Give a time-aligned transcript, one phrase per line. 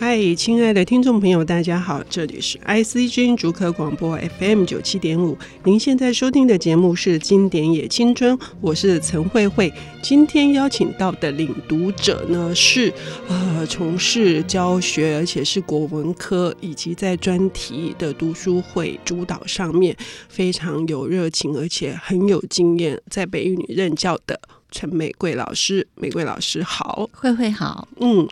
[0.00, 5.36] 嗨，亲爱的听众朋友，大家好，这里是 IC 之音竹科广播 FM 九七点五。
[5.62, 9.70] 您现在收听的节目是《经典也青春》，我是陈慧慧。
[10.02, 12.90] 今天邀请到的领读者呢，是
[13.28, 19.94] 呃从事教学，而且是国文科以及在专题的读书会主导上面
[20.30, 24.40] 非常有热情，而且很有经验，在北一女任教的。
[24.70, 28.28] 陈玫瑰老师，玫瑰老师好，慧慧好，嗯，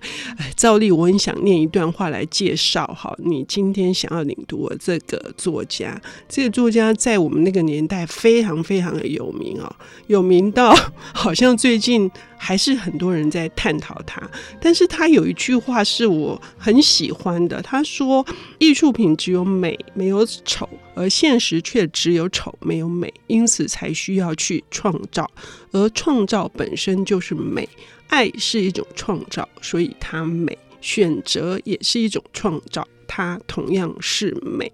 [0.56, 10.74] 照例我很想念一段话来介绍哈，你今天想要领读的这个作家，这个作家在我们那个年代非常非常的有名哦，有名到
[11.12, 12.11] 好像最近。
[12.38, 14.23] 还是很多人在探讨他，
[14.60, 17.61] 但是他有一句话是我很喜欢的。
[17.61, 18.24] 他说
[18.59, 25.30] ：“艺术品只有美，没有丑，而现实却只有丑，没有美，因此才需要去创造，
[25.73, 27.69] 而创造本身就是美。
[28.06, 34.72] 爱是一种创造，所以它美；选择也是一种创造，它同样是美。”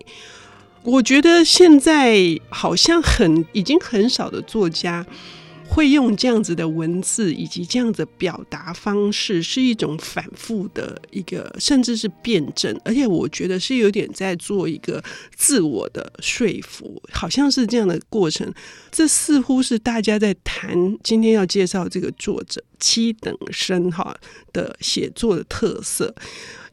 [0.85, 2.19] 我觉得现在
[2.51, 5.05] 好像很已经很少的作家。
[5.67, 15.03] 会用这样子的文字以及这样子表达方式，是一种反复的一个，甚至是辩证，而且我觉得是有点在做一个
[15.35, 18.53] 自我的说服，好像是这样的过程。
[18.93, 24.17] 这似乎是大家在谈今天要介绍这个作者七等生哈
[24.53, 26.15] 的写作的特色。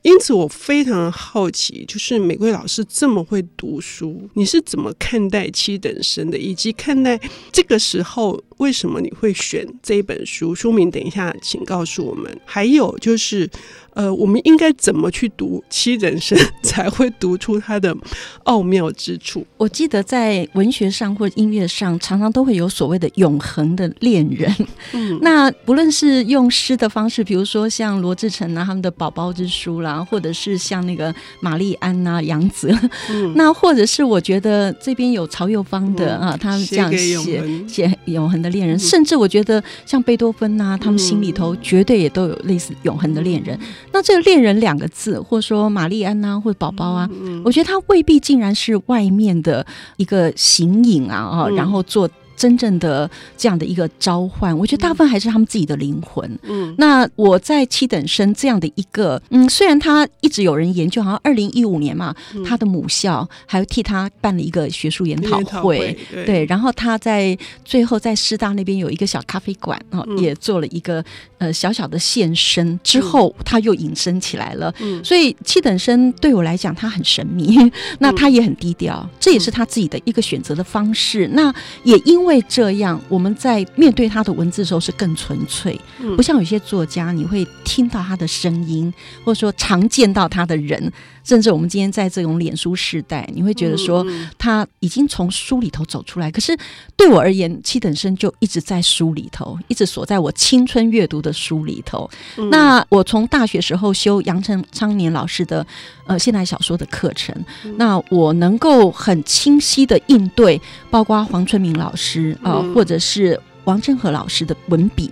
[0.03, 7.19] 因此，我非常好奇，就是玫瑰老师这么会读书，你是怎么看待七等生的，以及看待
[7.51, 10.55] 这个时候为什么你会选这一本书？
[10.55, 12.35] 书名等一下，请告诉我们。
[12.45, 13.49] 还有就是。
[13.93, 17.95] 呃，我们应该怎么去读七人生，才会读出它的
[18.43, 19.45] 奥妙之处？
[19.57, 24.53] 我记得在文学上或音乐上，常常都会有所谓的永恒的恋人。
[24.93, 32.69] 嗯，那不论是用诗的方式，比如说像罗志成啊他们的《宝宝之书》啦，或者是像那个玛丽安啊杨泽，
[33.09, 43.59] 嗯、那或者是我觉得这边有曹幼芳的、嗯、啊，他们这样写写永恒的恋人，嗯、甚至我觉得像贝多芬啊，他们心里头绝对也都有类似永恒的恋人。
[43.93, 49.65] 那这个“恋人”两个字，或者说玛丽安呐、啊，或者宝宝啊，嗯、我觉得他未必竟然是外面的
[49.97, 52.09] 一个形影啊啊，嗯、然后做。
[52.41, 53.07] 真正的
[53.37, 56.39] 这样的一个召唤，我觉得大部分还是他们自己的灵魂。
[56.41, 71.05] 嗯，那我在七等生这样的一个，嗯，虽然他一直有人研究，好像二零一五年嘛，嗯、他的母校还替他办了一个学术研讨会，对，对，然后他在最后在师大那边有一个小咖啡馆啊，嗯、也做了一个
[71.37, 74.73] 呃小小的现身，之后他又隐身起来了。
[74.79, 77.55] 嗯，所以七等生对我来讲，他很神秘，
[77.99, 81.29] 那他也很低调，嗯、这也是他自己的一个选择的方式。
[81.33, 81.53] 那
[81.83, 82.30] 也因为。
[82.31, 85.77] 会这样，我们在面对他的文字的时候是更纯粹，
[86.15, 88.93] 不像有些作家，你会听到他的声音，
[89.25, 90.91] 或者说常见到他的人。
[91.23, 94.05] 甚至我们今天在这种脸书时代，你会觉得说
[94.37, 96.31] 他已经从书里头走出来。
[96.31, 96.57] 可是
[96.95, 102.09] 对我而言，七等生就一直在书里头，一直锁在我青春阅读的书里头。
[102.49, 105.65] 那我从大学时候修杨成昌年老师的
[106.05, 107.35] 呃现代小说的课程，
[107.77, 110.59] 那我能够很清晰的应对，
[110.89, 115.11] 包括黄春明老师啊、呃，或者是王振和老师的文笔。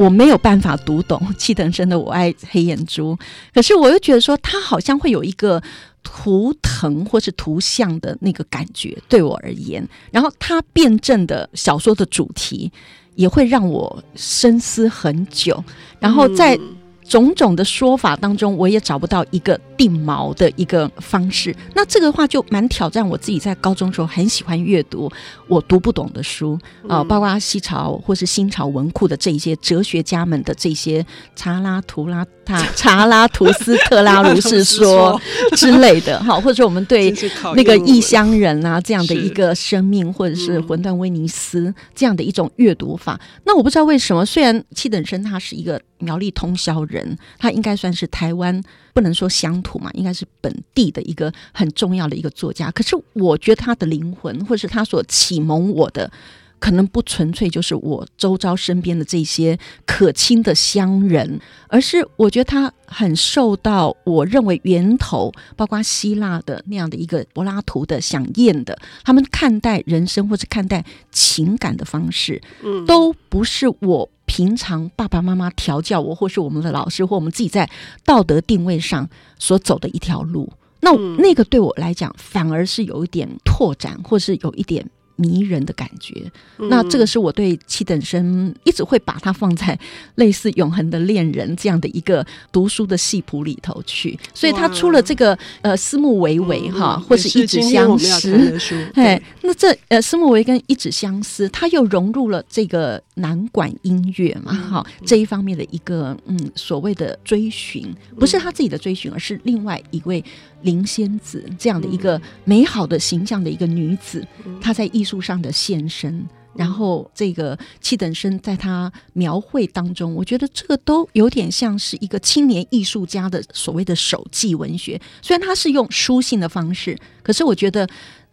[0.00, 3.18] 我没有办法读懂气腾生的我爱黑眼珠，
[3.52, 5.62] 可是我又觉得说他好像会有一个
[6.02, 12.72] 图腾或是图像的那个感觉，对我而言，然后他辩证的小说的主题
[13.14, 15.62] 也会让我深思很久，
[15.98, 16.58] 然后在。
[17.02, 21.56] 种种的说法当中，我也找不到一个定锚的一个方式。
[21.74, 25.10] 那这个话就蛮挑战我自己，在高中时候很喜欢阅读
[25.48, 31.04] 我读不懂的书啊，包括西朝或是新朝文库的这一些哲学家们的这些
[31.34, 35.18] 查拉图拉塔、 查拉图斯特拉如是说
[35.56, 37.10] 之类的哈，或者说我们对
[37.56, 43.18] 那个异乡人啊这样的一个生命，或者是魂断威尼斯这样的一种阅读法。
[43.46, 45.80] 那我不知道为什么，虽然七等生他是一个。
[46.02, 48.58] 苗栗通宵人，他应该算是台湾
[48.94, 52.70] 不能说乡土嘛，应该是本地的一个很重要的一个作家。
[52.70, 56.10] 可是我觉得他的灵魂，或是他所启蒙我的。
[56.58, 77.68] 可能不纯粹就是我周遭身边的这些可亲的乡人，而是我觉得他很受到我认为源头，包括希腊的那样的一个柏拉图的想宴的，他们看待人生或者看待情感的方式，嗯，都不是我平常爸爸妈妈调教我，或是我们的老师或我们自己在
[78.04, 79.10] 道德定位上
[79.40, 80.52] 所走的一条路。
[80.82, 84.88] 那那个对我来讲，反而是有一点拓展，或是有一点。
[85.20, 86.14] 迷人的感觉。
[86.58, 89.78] 嗯、那这个是我对七等生一直会把它放在
[90.14, 94.18] 类似永恒的恋人这样的一个读书的戏谱里头去。
[94.34, 98.58] 所以他出了这个呃思慕维维哈，或是一纸相思，
[98.94, 110.24] 哎，那这呃思慕维跟一纸相思，他又融入了这个南管音乐嘛，哈、嗯，这一方面的一个嗯所谓的追寻，不是他自己的追寻，而是另外一位。
[110.62, 114.22] 林仙子这样的一个美好的形象的一个女子，
[114.60, 125.00] 她在艺术上的现身，然后这个七等生在他描绘当中，我觉得这个都有点像是一个青年艺术家的所谓的手记文学。
[125.22, 127.88] 虽然他是用书信的方式，可是我觉得。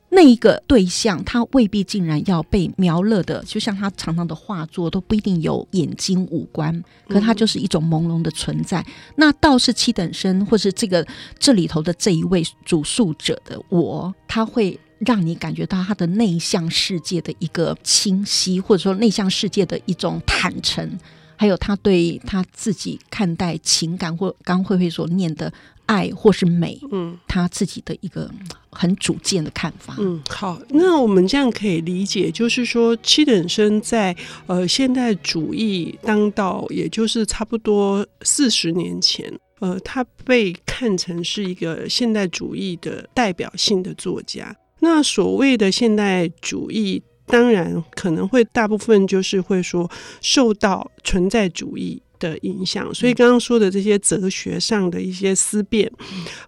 [0.09, 8.79] 那一个对象，他未必竟然要被描勒的，就像他常常的画作都不一定有眼睛五官，可他就是一种朦胧的存在。
[8.79, 8.85] 嗯、
[9.17, 11.05] 那倒是七等生，或是这个
[11.37, 20.97] 这里头的这一位主述者的我，他会让你感觉到他的内向世界的一个清晰，或者说内向世界的一种坦诚，
[21.35, 25.53] 还有他对他自己看待情感，或刚慧慧所念的。
[25.87, 28.29] 爱或是美，嗯，他自己的一个
[28.69, 29.95] 很主见的看法。
[29.99, 34.13] 嗯，好，那我们这样可以理解，就是说七等生在
[34.47, 44.53] 呃现代主义当道，也就是差不多四十年前，呃，他被看成是一个现代主义的代表性的作家。
[44.87, 49.91] 那所谓的现代主义，当然可能会大部分就是会说
[50.21, 52.01] 受到存在主义。
[52.19, 55.87] 的影响，所以刚刚说的这些哲学上的一些思辨，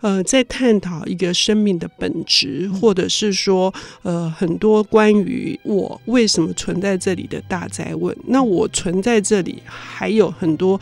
[0.01, 3.71] 呃，在探讨一个生命的本质，或者是说，
[4.01, 8.17] 呃，很多关于我为什么存在这里的大灾问。
[8.25, 10.81] 那我存在这里还有很多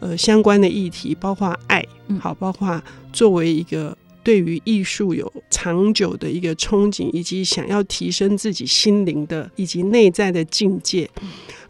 [0.00, 1.82] 呃相关的议题，包括爱，
[2.20, 2.78] 好，包括
[3.14, 11.08] 作为一个对于艺术有长久的一个憧憬，以及想要提升自己心灵的以及内在的境界。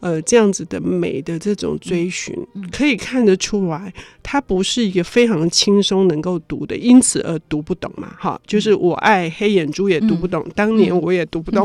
[0.00, 2.34] 呃，这样子的美的这种追寻，
[2.72, 3.92] 可以看得出来，
[4.28, 8.12] 它不是一个非常轻松能够读的，因此而读不懂嘛。
[8.18, 11.64] 哈，就是我爱黑眼珠也读不懂，当年我也读不懂，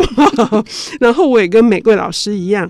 [1.01, 2.69] 然后我也跟玫瑰老师一样，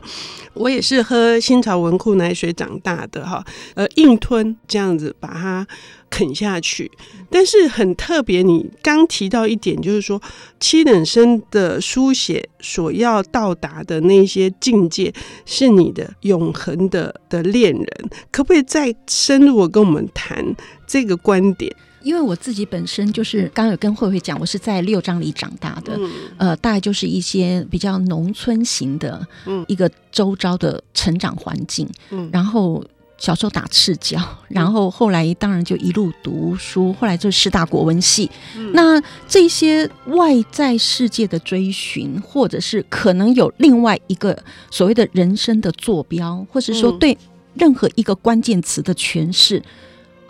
[0.54, 3.44] 我也是喝新潮文库奶水长大的哈，
[3.76, 5.68] 呃，硬吞这样子把它。
[6.14, 6.92] 啃下去，
[7.30, 8.42] 但是很特别。
[8.42, 10.22] 你刚提到一点，就是说
[10.60, 15.14] 七等生的书写所要到达的那些境界，
[15.46, 17.88] 是你的永恒的的恋人。
[18.30, 20.56] 可不可以再深入我跟我们谈
[20.88, 21.76] 这个观点？
[22.02, 29.26] 因为我自己本身就是刚有跟慧慧讲，我是在六张里长大的，嗯、呃，大概就是一些比较农村型的，
[29.68, 32.84] 一个周遭的成长环境，嗯，然后。
[33.18, 38.28] 小时候打赤脚，然后后来当然就一路读书，后来就师大国文系。
[38.58, 44.36] 嗯、那这些外在世界的追寻，或者是可能有另外一个
[44.72, 47.16] 所谓的人生的坐标，或者说对
[47.54, 49.62] 任何一个关键词的诠释。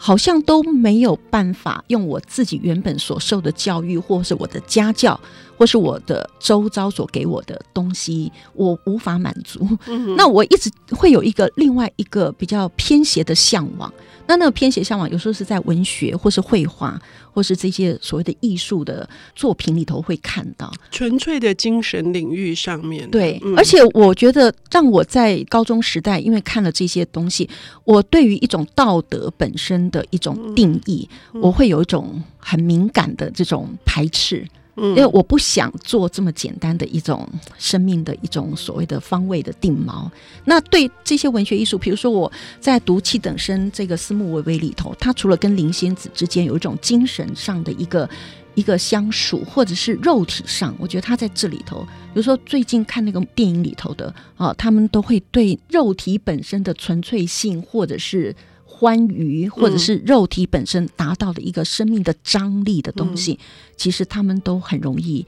[0.04, 5.22] 好像都没有办法用我自己原本所受的教育，或是我的家教，
[5.62, 9.60] 或是我的周遭所给我的东西，我无法满足。
[9.86, 13.94] 嗯、 那我一直会有一个另外一个比较偏斜的向往。
[14.26, 17.00] 那那个偏斜向往，有时候是在文学，或是绘画，
[17.32, 23.08] 或是这些所谓的艺术的作品里头会看到，纯粹的精神领域上面。
[23.12, 27.48] 对，嗯、而且我觉得，让我在高中时代，因为看了这些东西，
[27.84, 34.44] 我对于一种道德本身的一种定义，嗯、我会有一种很敏感的这种排斥。
[34.78, 40.10] 因为我不想做这么简单的一种生命的一种所谓的方位的定锚。
[40.46, 48.10] 那对这些文学艺术，比如说我在读七等生这个思慕微微里头，他除了跟林仙子之间有一种精神上的一个
[48.56, 58.34] 一个相属，或者是肉体上，我觉得他在这里头，比如说最近看那个电影里头的啊，他们都会对肉体本身的纯粹性，或者是。
[58.82, 63.38] 欢愉，或者是肉体本身达到的一个生命的张力的东西，嗯、
[63.78, 65.24] 其实他们都很容易。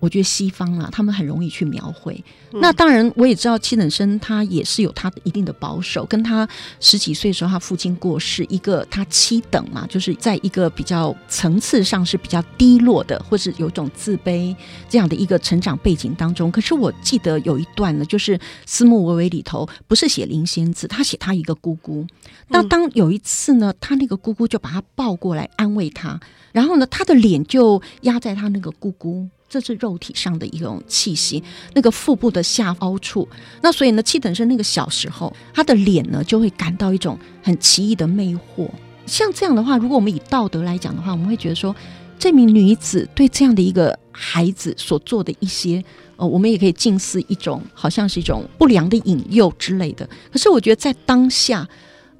[0.00, 2.24] 我觉得西方啊，他们很容易去描绘。
[2.52, 6.04] 嗯、那当然，我也知道七等生他也是有他的一定的保守。
[6.06, 6.48] 跟他
[6.80, 14.56] 十几岁的时候，他父亲过世，一个他七等嘛，就是在一个比较层次上是比较低落的，或是有一种自卑
[14.88, 16.50] 这样的一个成长背景当中。
[16.50, 22.06] 可是我记得有一段呢，就是思慕微微里头不是写林仙子，他写他一个姑姑。
[22.48, 26.18] 那当有一次呢，他那个姑姑就把他抱过来安慰他，
[26.52, 29.28] 然后呢，他的脸就压在他那个姑姑。
[29.50, 31.42] 这是肉体上的一种气息，
[31.74, 33.28] 那个腹部的下凹处。
[33.60, 38.70] 那所以呢，气等生那个小时候，他的脸呢就会感到一种很奇异的魅惑。
[39.06, 41.74] 像这样的话，如果我们以道德来讲的话，我们会觉得说，
[42.16, 45.82] 这名女子对这样的一个孩子所做的一些
[46.14, 50.08] 呃，我们也可以近似一种，好像是一种不良的引诱之类的。
[50.30, 51.68] 可是我觉得在当下，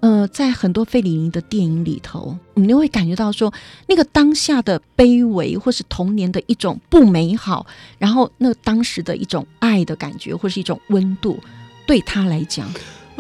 [0.01, 3.53] 呃，在很多费里尼的电影里头，你就会感觉到说，
[3.87, 7.67] 那个当下的卑微，或是童年的一种不美好，
[7.99, 11.39] 然后那当时的一种爱的感觉，或是一种温度，
[11.87, 12.67] 对他来讲。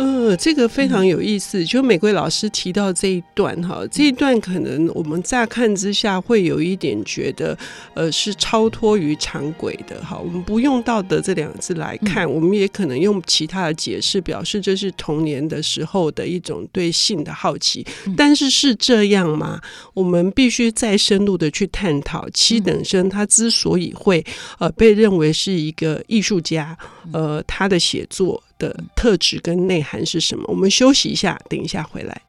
[0.00, 1.62] 呃，这个非常有意思。
[1.62, 7.54] 就玫瑰老师提到这一段哈，这一段可能我们乍看之下会有一点觉得，
[7.92, 10.18] 呃，是超脱于常轨的哈。
[10.18, 17.86] 我们不用道德这两个字来看，我们也可能用其他的解释，表示这是童年的时候的一种对性的好奇。
[18.16, 19.60] 但是是这样吗？
[19.92, 24.24] 我们必须再深入的去探讨七等生他之所以会
[24.58, 26.74] 呃被认为是一个艺术家，
[27.12, 28.42] 呃，他的写作。
[28.60, 30.44] 的特质跟内涵是什么？
[30.46, 32.22] 我们休息一下，等一下回来。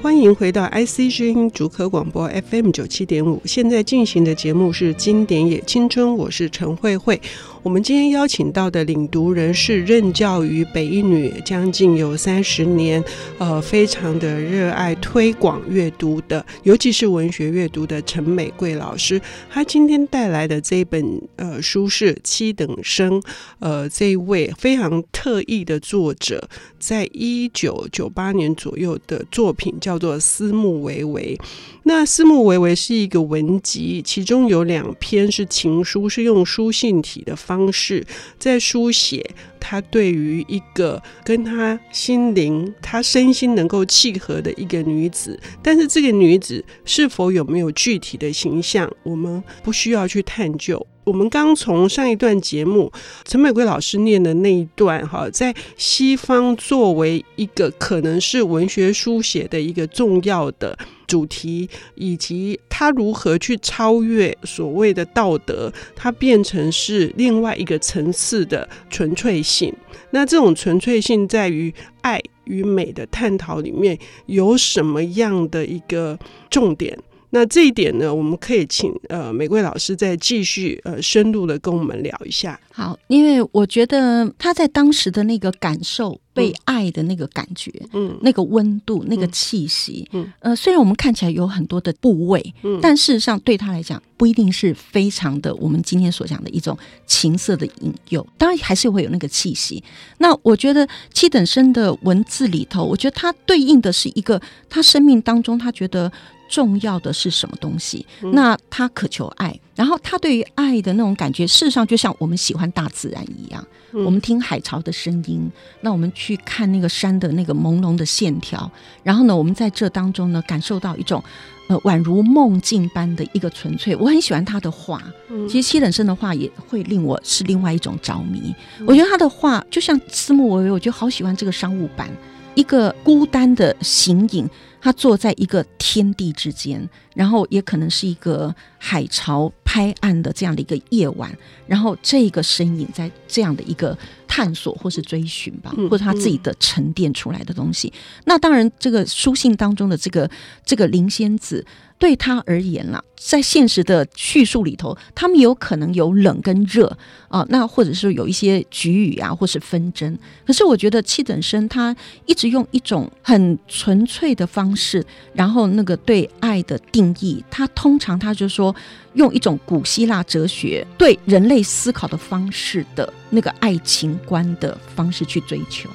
[0.00, 7.20] 欢迎回到 IC 之音主客广播 FM 九七点五，现在进行的节目是《经典也青春》，我是陈慧慧。
[7.68, 13.04] 我们今天邀请到的领读人是任教于北一女将近有三十年，
[13.36, 19.20] 呃，非常的热爱推广阅读的，尤其是文学阅读的陈美桂老师。
[19.50, 23.20] 他今天带来的这本呃书是《七等生》，
[23.58, 26.48] 呃，这一位非常特异的作者，
[26.78, 31.38] 在一九九八年左右的作品叫做《思慕维维》。
[31.82, 38.06] 那《思慕维维》是一个文集，其中有两篇是情书，是用书信体的方方式
[38.38, 50.86] 在书写他对于一个跟他心灵、他身心能够契合的一个女子，但是这个女子是否有没有具体的形象，我们不需要去探究。
[51.08, 52.92] 我们刚从上一段节目
[53.24, 60.78] 陈美桂老师念的那一段，哈，在西方作为一个可能是文学书写的一个重要的。
[61.06, 69.74] 主题以及他如何去超越所谓的道德，它变成是另外一个层次的纯粹性。
[70.10, 71.72] 那这种纯粹性在于
[72.02, 76.18] 爱与美的探讨里面有什么样的一个
[76.50, 76.98] 重点？
[77.30, 82.58] 那这一点呢，我们可以请呃玫瑰老师再继续呃深入的跟我们聊一下。
[82.72, 99.82] 好，因为我觉得他在当时的那个感受，被爱的那个感觉，嗯，那个温度，那个气息，嗯，呃，虽然我们看起来有很多的部位，嗯，但事实上对他来讲，不一定是非常的我们今天所讲的一种情色的引诱，当然还是会有那个气息。
[100.18, 106.10] 那我觉得七等生的文字里头，我觉得他对应的是一个他生命当中他觉得。
[106.48, 108.06] 重要的是什么东西？
[108.32, 113.64] 那他渴求爱，然后他对于爱的那种感觉，事实上就像我们喜欢大自然一样。
[113.92, 115.50] 我们听海潮的声音，
[115.80, 118.70] 那我们去看那个山的那个朦胧的线条，
[119.02, 121.24] 然后呢，我们在这当中呢，感受到一种
[121.68, 123.96] 呃宛如梦境般的一个纯粹。
[123.96, 125.02] 我很喜欢他的画，
[125.48, 128.54] 其实七等生的画也会令我是另外一种着迷。
[128.86, 132.10] 我觉得他的画就像思慕微微，我就好喜欢这个商务版，
[132.54, 134.46] 一个孤单的形影。
[134.88, 141.30] 他坐在一个天地之间，然后也可能是一个海潮拍岸的这样的一个夜晚，
[141.66, 143.94] 然后这个身影在这样的一个
[144.26, 147.92] 探索或是追寻吧，或者他自己的沉淀出来的东西。
[148.24, 150.30] 那当然，这个书信当中的这个
[150.64, 151.62] 这个林仙子。
[151.98, 156.96] 对他而言啦，在现实的叙述里头，他们有可能有冷跟热
[157.28, 160.16] 啊，那或者是有一些局语啊，或是纷争。
[160.46, 168.74] 可是我觉得七等生他一直用一种很纯粹的方式，然后那个对爱的定义，他通常他就说
[169.14, 175.90] 用一种古希腊哲学对人类思考的方式的那个爱情观的方式去追求。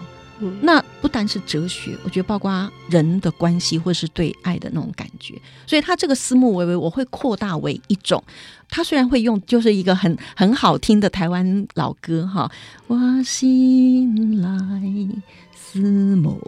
[0.62, 5.40] 那不单是哲学，我觉得包括人的关系，或是对爱的那种感觉。
[5.68, 8.24] 所以他这个思慕微微，我会扩大为一种。
[8.70, 12.52] 他虽然会用，就是一个很很好听的台湾老歌哈。
[12.88, 14.50] 我心来
[15.56, 15.80] 思
[16.16, 16.42] 慕。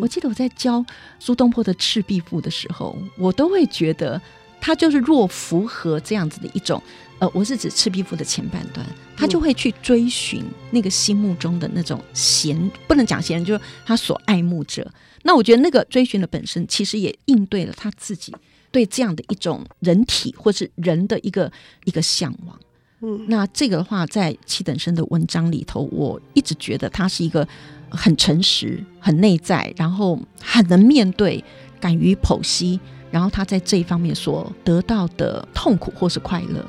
[0.00, 0.84] 我记得我在教
[1.18, 4.20] 苏东坡的《赤壁赋》的时候，我都会觉得
[4.60, 6.82] 他就是若符合这样子的一种。
[7.18, 14.90] 呃，我是指《赤壁赋》的前半段，他就会去追寻那个心目中的那种贤，不能讲贤人，就是他所爱慕者。
[15.22, 18.34] 那我觉得那个追寻的本身，其实也应对了他自己
[18.70, 21.52] 对这样的一种人体或是人的一个
[21.84, 22.58] 一个向往。
[23.02, 27.46] 嗯，那这个的话，在七等生的文章里头，我一直觉得他是一个
[27.90, 31.44] 很诚实、很内在，然后很能面对、
[31.78, 36.64] 敢于剖析，然后他在这一方面所得到的痛苦或是快乐。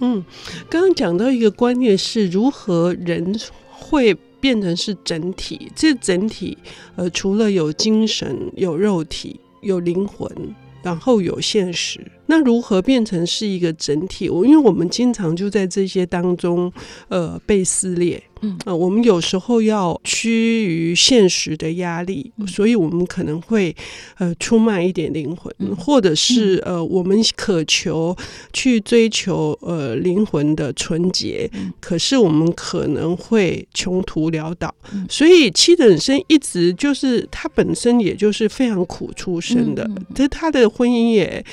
[0.00, 0.24] 嗯，
[0.68, 3.38] 刚刚讲到一个观念是如何人
[3.70, 6.58] 会变成是整体，这整体
[6.96, 10.28] 呃除了有精神有肉体有灵魂，
[10.82, 12.00] 然后有现实。
[12.26, 14.28] 那如何变成是一个整体？
[14.30, 16.72] 我因为我们经常就在这些当中，
[17.08, 18.22] 呃，被撕裂。
[18.44, 23.74] 嗯，呃，我们有时候要趋于现实的压力，所以我们可能会
[24.18, 28.16] 呃出卖一点灵魂，或者是呃我们渴求
[28.52, 31.48] 去追求呃灵魂的纯洁，
[31.80, 34.74] 可是我们可能会穷途潦倒。
[35.08, 41.44] 所以七等生一直就是他本身也就是非常苦出身的，这他的婚姻也。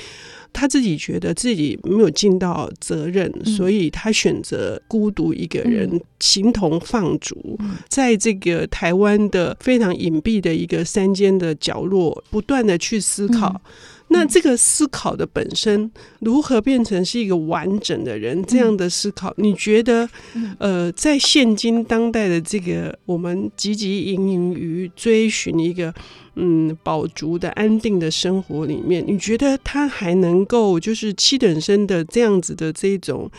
[0.52, 13.62] 他自己觉得自己没有尽到责任，所以他选择孤独一个人，形同放逐，在这个台湾的非常隐蔽的一个山间的角落，不断的去思考。
[14.10, 15.90] 那这个思考的本身
[16.20, 18.44] 如何变成是一个完整的人？
[18.44, 20.10] 这样的思考，你觉得，
[20.58, 25.94] 呃，在现今当代的这个我们汲汲营营于追寻一个
[26.36, 33.30] 嗯饱足的安定的生活里面，你觉得他还能够就是七等生的这样子的这种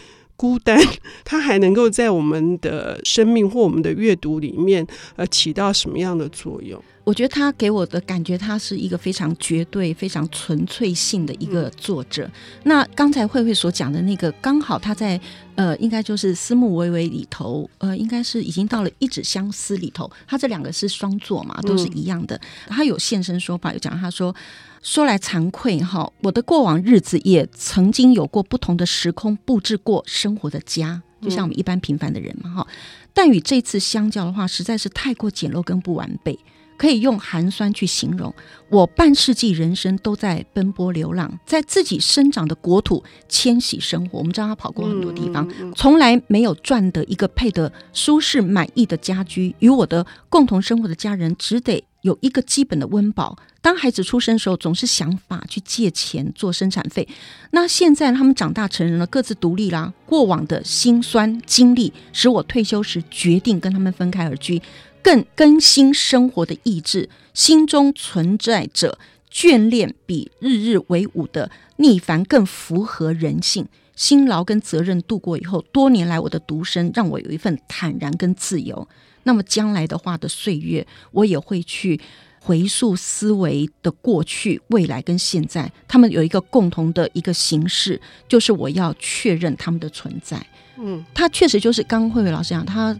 [0.41, 0.81] 孤单，
[1.23, 6.83] 他还能够在我们的生命或我们的阅读里面呃起到什么样的作用？
[7.05, 12.25] 我觉得他给我的感觉，他是一个非常绝对、非常纯粹性的一个作者。
[12.25, 12.33] 嗯、
[12.65, 15.21] 那刚才慧慧所讲的那个，刚好他在
[15.57, 20.11] 呃，应该就是《思慕微微》里头，呃，应该是已经到了《一纸相思》里头。
[20.27, 22.35] 他这两个是双作嘛，都是一样的。
[22.37, 24.35] 嗯、他有现身说法，有讲他说
[24.83, 32.67] ：“说来惭愧哈，我的过往日子也曾经有过不同的时空布置过生活的家，就像我们一般平凡的人嘛哈。
[33.13, 36.39] 但与这次相较的话，实在是太过简陋跟不完备。”
[36.81, 38.35] 可以用寒酸去形容，
[38.71, 44.17] 我半世纪人生都在奔波流浪，在自己生长的国土迁徙生活。
[44.17, 45.47] 我们知道他跑过很多地方，
[45.77, 49.55] 从来没有赚得一个配得舒适满意的家居。
[49.59, 53.37] 与我的共同生活的家人只得有一个基本的温饱。
[53.63, 57.07] 当孩子出生的时候，总是想法去借钱做生产费。
[57.51, 59.93] 那现在他们长大成人了，各自独立啦。
[60.07, 64.61] 过往的辛酸经历，使我退休时决定跟他们分开而居。
[65.03, 68.99] 更更新生活的意志，心中存在着
[69.33, 73.67] 眷恋，比日日为伍的逆反更符合人性。
[73.97, 78.89] 辛劳跟责任度过以后，多年来我的独身让我有一份坦然跟自由。
[79.25, 82.01] 那么将来的话的岁月，我也会去
[82.41, 90.45] 回溯思维的过去、未来跟现在，他们有一个共同的一个形式，就是我要确认他们的存在。
[90.79, 92.99] 嗯，他确实就是刚刚慧慧老师讲他。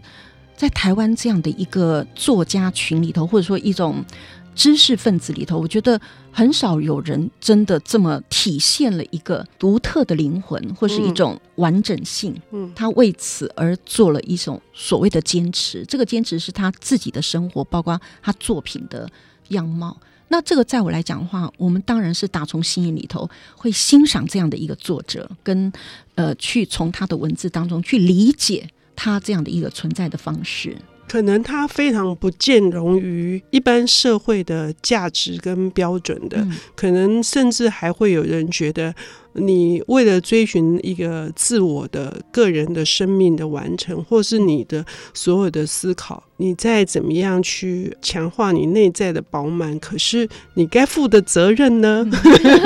[0.53, 4.05] 在台湾这样的一个作家群里头，或者说一种
[4.53, 5.99] 知识分子里头，我觉得
[6.31, 12.35] 很少有人真的这么体现了一个独特的灵魂，或是一种完整性。
[12.51, 19.09] 嗯，他为此而做了一种所谓的坚持，这个坚持是他自己的生活，包括他作品的
[19.49, 19.97] 样貌。
[20.27, 25.71] 那这个在我来讲的话，我们当然是打从心里里头会欣赏这样的一个作者，跟
[26.15, 28.69] 呃，去从他的文字当中去理解。
[28.93, 30.77] 他这样的一个存在的方式，
[31.11, 38.95] 可能他非常不见容于一般社会的价值跟标准的，嗯、可能甚至还会有人觉得。
[39.33, 52.05] 你为了追寻一个自我的个人的生命的完成，或是你的所有的思考，你再怎么样去强化你内在的饱满，可是你该负的责任呢？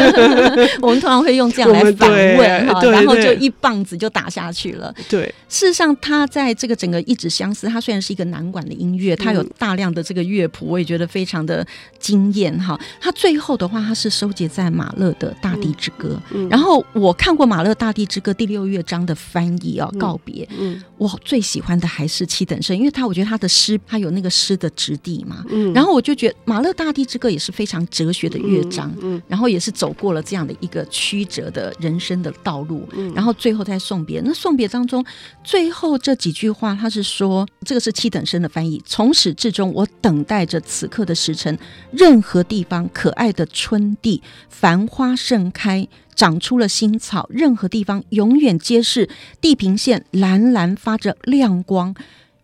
[0.82, 4.92] 我们通常会用这样来反问，哈，然后就一棒子就打下去了。
[5.08, 11.66] 对，事实上，他在这个整个一纸相思，它虽然是一个南管的音乐，它有大量的这个乐谱，我也觉得非常的
[12.00, 12.80] 惊艳哈。
[13.00, 16.20] 它最后的话，它是收集在马勒的《大地之歌》。
[16.34, 16.50] 嗯。
[16.56, 20.48] 然后我看过马勒《大地之歌》第六乐章的翻译哦，告别。
[20.58, 25.44] 嗯，我最喜欢的还是七等生，因为他我觉得他的诗，他有那个诗的质地嘛。
[25.50, 28.90] 嗯，然后我就觉得马勒《大地之歌》也是非常哲学的乐章。
[29.02, 32.88] 嗯，然后也是走过了这样的一个曲折的人生的道路。
[32.94, 35.06] 嗯，然后最后再送别，那送别当中
[35.44, 38.82] 最后这几句话，他是说这个是七等生的翻译。
[38.86, 41.60] 从始至终，我等待着此刻的时辰，
[41.92, 45.86] 任何地方可爱的春地，繁花盛开。
[46.16, 49.10] 长出了新草，任何地方永远皆是
[49.42, 51.94] 地平线，蓝蓝发着亮光，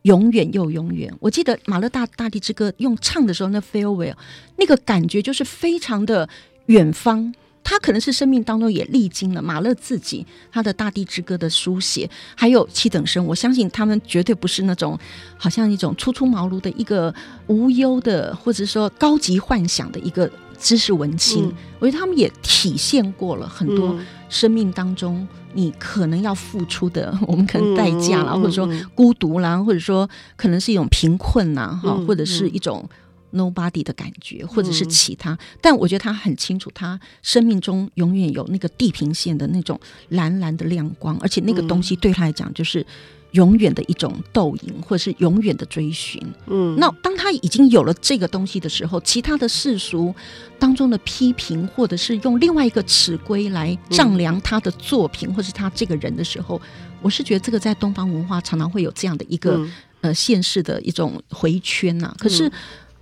[0.04, 1.14] 永远又永远。
[1.22, 4.16] 我记得马勒大《大地之歌》用唱的时候，那 farewell
[4.58, 6.28] 那个感觉就是非常的
[6.66, 7.34] 远方。
[7.64, 13.26] 他可能是生命当中也历经了马勒自己他的《大地之歌》的书写，还有七等生。
[13.26, 14.98] 我相信他们绝对不是那种
[15.38, 17.14] 好像一种初出茅庐的一个
[17.48, 20.30] 无忧的，或者说高级幻想的一个。
[20.64, 32.88] 知识文青，嗯、我觉得他们也体现过了很多生命当中你可能要付出的，嗯、我们可能代价啦，嗯、或者说孤独啦，或者说可能是一种贫困呐，哈、嗯，或者是一种
[33.34, 35.34] nobody 的感觉，或者是其他。
[35.34, 42.86] 嗯、但我觉得他很清楚，他生命中永远有那个地平线的那种蓝蓝的亮光，而且那个东西对他来讲就是。
[43.32, 46.22] 永远的一种斗赢，或者是永远的追寻。
[46.48, 50.14] 嗯，那当他已经有了这个东西的时候，其他的世俗
[50.60, 56.62] 当中的批评，或者是用另外一个尺规来丈量他的作品，嗯、或是他这个人的时候，
[57.02, 62.16] 我是觉得这个在东方文化常常会有这样的一个、嗯、呃现世的一种回圈呐、啊。
[62.20, 62.52] 可是。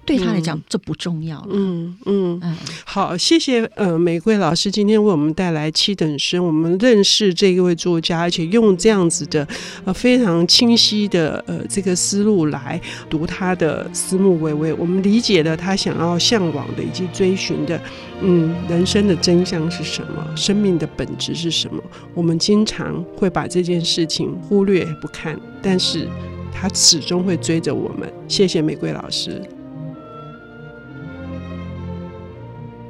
[0.05, 1.47] 对他来讲，嗯、这不重要了。
[1.51, 9.47] 嗯嗯，嗯好，谢谢呃，玫瑰老师今天为我们带来七等生，我们认识这一位作家，而且用这样子的
[9.85, 17.79] 呃非常清晰的呃这个思路来读他的思慕微微，我们理解了他想要向往的以及追寻的，
[18.21, 21.79] 嗯，人生的真相是什么，生命的本质是什么。
[22.15, 26.07] 我们经常会把这件事情忽略不看，但是
[26.51, 28.11] 他始终会追着我们。
[28.27, 29.39] 谢谢玫瑰老师。